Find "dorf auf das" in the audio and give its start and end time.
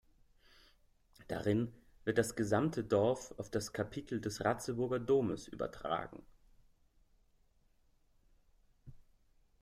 2.83-3.71